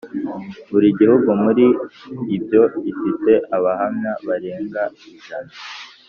Buri 0.71 0.87
gihugu 0.99 1.29
muri 1.43 1.65
ibyo 2.35 2.61
gifite 2.85 3.31
Abahamya 3.57 4.11
barenga 4.27 4.81
ijana 5.15 5.51